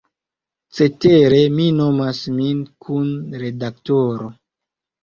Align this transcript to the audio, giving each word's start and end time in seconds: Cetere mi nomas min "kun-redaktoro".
Cetere 0.77 1.43
mi 1.59 1.67
nomas 1.81 2.23
min 2.41 2.65
"kun-redaktoro". 2.89 4.37